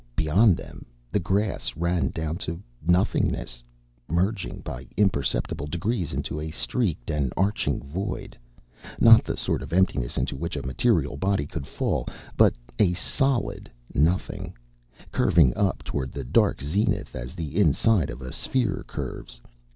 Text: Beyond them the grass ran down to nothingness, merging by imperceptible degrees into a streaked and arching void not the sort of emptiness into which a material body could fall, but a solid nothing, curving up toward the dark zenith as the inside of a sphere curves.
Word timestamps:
Beyond 0.15 0.57
them 0.57 0.83
the 1.11 1.19
grass 1.19 1.77
ran 1.77 2.07
down 2.09 2.37
to 2.37 2.59
nothingness, 2.81 3.61
merging 4.07 4.61
by 4.61 4.87
imperceptible 4.97 5.67
degrees 5.67 6.11
into 6.11 6.39
a 6.39 6.49
streaked 6.49 7.11
and 7.11 7.31
arching 7.37 7.79
void 7.83 8.35
not 8.99 9.23
the 9.23 9.37
sort 9.37 9.61
of 9.61 9.71
emptiness 9.71 10.17
into 10.17 10.35
which 10.35 10.55
a 10.55 10.65
material 10.65 11.17
body 11.17 11.45
could 11.45 11.67
fall, 11.67 12.07
but 12.35 12.55
a 12.79 12.93
solid 12.93 13.69
nothing, 13.93 14.55
curving 15.11 15.55
up 15.55 15.83
toward 15.83 16.11
the 16.13 16.23
dark 16.23 16.63
zenith 16.63 17.15
as 17.15 17.35
the 17.35 17.55
inside 17.57 18.09
of 18.09 18.23
a 18.23 18.31
sphere 18.31 18.83
curves. 18.87 19.39